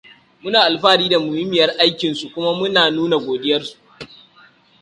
Muna 0.43 0.63
alfahari 0.63 1.09
da 1.09 1.19
muhimmiyar 1.19 1.69
aikin 1.79 2.13
su 2.13 2.33
kuma 2.33 2.53
muna 2.53 2.91
nuna 2.91 3.15
godiyarsu. 3.17 3.77